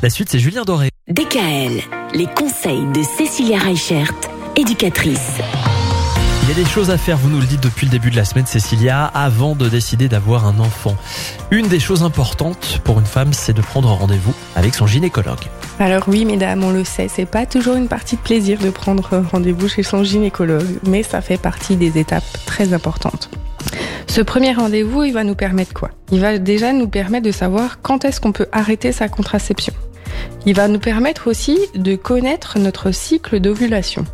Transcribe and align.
La 0.00 0.10
suite, 0.10 0.28
c'est 0.30 0.38
Julien 0.38 0.62
Doré. 0.62 0.90
DKL, 1.10 1.82
les 2.14 2.26
conseils 2.26 2.86
de 2.94 3.02
Cécilia 3.02 3.58
Reichert, 3.58 4.12
éducatrice. 4.54 5.40
Il 6.44 6.48
y 6.50 6.52
a 6.52 6.54
des 6.54 6.70
choses 6.70 6.90
à 6.90 6.96
faire, 6.96 7.16
vous 7.16 7.28
nous 7.28 7.40
le 7.40 7.46
dites 7.46 7.64
depuis 7.64 7.84
le 7.84 7.90
début 7.90 8.12
de 8.12 8.14
la 8.14 8.24
semaine, 8.24 8.46
Cécilia, 8.46 9.06
avant 9.06 9.56
de 9.56 9.68
décider 9.68 10.08
d'avoir 10.08 10.46
un 10.46 10.60
enfant. 10.60 10.94
Une 11.50 11.66
des 11.66 11.80
choses 11.80 12.04
importantes 12.04 12.80
pour 12.84 13.00
une 13.00 13.06
femme, 13.06 13.32
c'est 13.32 13.52
de 13.54 13.60
prendre 13.60 13.88
rendez-vous 13.88 14.32
avec 14.54 14.76
son 14.76 14.86
gynécologue. 14.86 15.42
Alors 15.80 16.04
oui, 16.06 16.24
mesdames, 16.24 16.62
on 16.62 16.70
le 16.70 16.84
sait, 16.84 17.08
c'est 17.08 17.26
pas 17.26 17.44
toujours 17.44 17.74
une 17.74 17.88
partie 17.88 18.14
de 18.14 18.20
plaisir 18.20 18.60
de 18.60 18.70
prendre 18.70 19.24
rendez-vous 19.32 19.68
chez 19.68 19.82
son 19.82 20.04
gynécologue, 20.04 20.78
mais 20.86 21.02
ça 21.02 21.20
fait 21.22 21.38
partie 21.38 21.74
des 21.74 21.98
étapes 21.98 22.38
très 22.46 22.72
importantes. 22.72 23.30
Ce 24.06 24.20
premier 24.20 24.52
rendez-vous, 24.52 25.02
il 25.02 25.12
va 25.12 25.24
nous 25.24 25.34
permettre 25.34 25.74
quoi? 25.74 25.90
Il 26.12 26.20
va 26.20 26.38
déjà 26.38 26.72
nous 26.72 26.88
permettre 26.88 27.26
de 27.26 27.32
savoir 27.32 27.82
quand 27.82 28.04
est-ce 28.04 28.20
qu'on 28.20 28.32
peut 28.32 28.46
arrêter 28.52 28.92
sa 28.92 29.08
contraception. 29.08 29.74
Il 30.46 30.54
va 30.54 30.68
nous 30.68 30.78
permettre 30.78 31.28
aussi 31.28 31.58
de 31.74 31.96
connaître 31.96 32.58
notre 32.58 32.90
cycle 32.90 33.40
d'ovulation. 33.40 34.04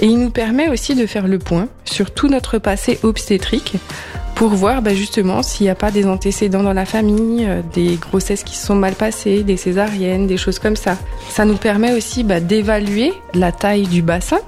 Et 0.00 0.06
il 0.06 0.18
nous 0.18 0.30
permet 0.30 0.68
aussi 0.68 0.94
de 0.94 1.06
faire 1.06 1.26
le 1.26 1.38
point 1.38 1.68
sur 1.84 2.12
tout 2.12 2.28
notre 2.28 2.58
passé 2.58 2.98
obstétrique 3.02 3.76
pour 4.34 4.50
voir 4.50 4.82
bah, 4.82 4.94
justement 4.94 5.42
s'il 5.42 5.64
n'y 5.64 5.70
a 5.70 5.74
pas 5.74 5.90
des 5.90 6.06
antécédents 6.06 6.62
dans 6.62 6.72
la 6.72 6.86
famille, 6.86 7.46
euh, 7.46 7.62
des 7.72 7.96
grossesses 7.96 8.42
qui 8.42 8.56
se 8.56 8.66
sont 8.66 8.74
mal 8.74 8.94
passées, 8.94 9.42
des 9.42 9.56
césariennes, 9.56 10.26
des 10.26 10.36
choses 10.36 10.58
comme 10.58 10.76
ça. 10.76 10.96
Ça 11.30 11.44
nous 11.44 11.56
permet 11.56 11.92
aussi 11.92 12.24
bah, 12.24 12.40
d'évaluer 12.40 13.12
la 13.34 13.52
taille 13.52 13.86
du 13.86 14.02
bassin. 14.02 14.40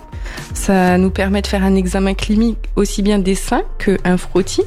Ça 0.55 0.99
nous 0.99 1.11
permet 1.11 1.43
de 1.43 1.47
faire 1.47 1.65
un 1.65 1.77
examen 1.77 2.15
clinique 2.15 2.59
aussi 2.75 3.03
bien 3.03 3.19
des 3.19 3.35
seins 3.35 3.63
qu'un 3.79 4.17
frottis. 4.17 4.65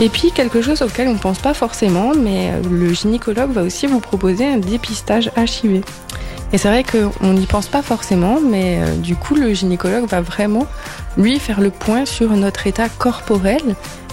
Et 0.00 0.08
puis 0.08 0.32
quelque 0.32 0.62
chose 0.62 0.80
auquel 0.80 1.08
on 1.08 1.12
ne 1.12 1.18
pense 1.18 1.38
pas 1.38 1.52
forcément, 1.52 2.12
mais 2.16 2.52
euh, 2.52 2.62
le 2.70 2.90
gynécologue 2.94 3.50
va 3.50 3.62
aussi 3.62 3.86
vous 3.86 4.00
proposer 4.00 4.46
un 4.46 4.56
dépistage 4.56 5.30
HIV. 5.36 5.82
Et 6.54 6.58
c'est 6.58 6.68
vrai 6.68 6.84
qu'on 6.84 7.34
n'y 7.34 7.44
pense 7.44 7.68
pas 7.68 7.82
forcément, 7.82 8.40
mais 8.40 8.78
euh, 8.80 8.96
du 8.96 9.14
coup 9.14 9.34
le 9.34 9.52
gynécologue 9.52 10.06
va 10.08 10.22
vraiment 10.22 10.66
lui 11.18 11.38
faire 11.38 11.60
le 11.60 11.70
point 11.70 12.06
sur 12.06 12.30
notre 12.30 12.66
état 12.66 12.88
corporel 12.88 13.60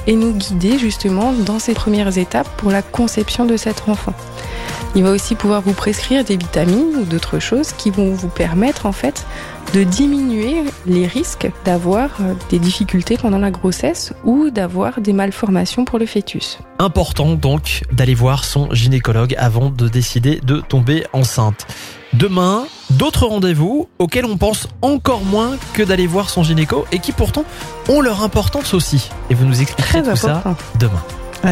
et 0.08 0.16
nous 0.16 0.34
guider 0.34 0.78
justement 0.78 1.32
dans 1.32 1.58
ces 1.58 1.74
premières 1.74 2.18
étapes 2.18 2.50
pour 2.58 2.70
la 2.72 2.82
conception 2.82 3.46
de 3.46 3.56
cet 3.56 3.88
enfant. 3.88 4.14
Il 4.96 5.04
va 5.04 5.12
aussi 5.12 5.36
pouvoir 5.36 5.62
vous 5.62 5.74
prescrire 5.74 6.24
des 6.24 6.38
vitamines 6.38 6.96
ou 6.98 7.04
d'autres 7.04 7.40
choses 7.40 7.72
qui 7.74 7.92
vont 7.92 8.14
vous 8.14 8.30
permettre 8.30 8.86
en 8.86 8.92
fait 8.92 9.26
de 9.74 9.84
diminuer 9.84 10.64
les 10.86 11.06
risques 11.08 11.52
d'avoir 11.66 12.10
euh, 12.22 12.34
des 12.50 12.60
difficultés 12.60 13.18
pendant 13.18 13.38
la 13.38 13.52
grossesse 13.52 14.14
ou 14.24 14.50
d'avoir 14.50 15.02
des 15.02 15.14
malformations 15.14 15.86
pour 15.86 16.00
le 16.00 16.06
fœtus. 16.06 16.60
Important 16.80 17.34
donc 17.36 17.82
d'aller 17.92 18.16
voir 18.16 18.46
son 18.46 18.74
gynécologue 18.74 19.36
avant 19.38 19.70
de 19.70 19.88
décider 19.88 20.40
de 20.42 20.62
tomber 20.62 21.06
enceinte. 21.14 21.68
Demain, 22.14 22.66
d'autres 22.92 23.26
rendez-vous 23.28 23.90
auxquels 24.00 24.26
on 24.26 24.38
pense 24.38 24.68
encore 24.82 25.24
moins 25.26 25.58
que 25.74 25.84
d'aller 25.84 26.08
voir 26.08 26.30
son 26.30 26.44
gynéco 26.44 26.86
et 26.92 27.00
qui 27.00 27.12
pourtant 27.12 27.44
ont 27.90 28.00
leur 28.02 28.24
importance 28.24 28.74
aussi. 28.74 29.10
Et 29.30 29.34
vous 29.34 29.46
nous 29.46 29.62
expliquerez 29.62 30.02
Très 30.02 30.04
tout 30.04 30.28
important. 30.28 30.56
ça 30.58 30.78
demain. 30.80 31.04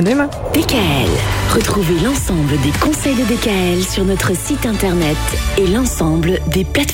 DKL. 0.01 1.09
Retrouvez 1.53 1.97
l'ensemble 2.03 2.59
des 2.61 2.71
conseils 2.81 3.15
de 3.15 3.23
DKL 3.23 3.81
sur 3.81 4.03
notre 4.03 4.35
site 4.35 4.65
internet 4.65 5.15
et 5.57 5.67
l'ensemble 5.67 6.41
des 6.47 6.65
plateformes. 6.65 6.85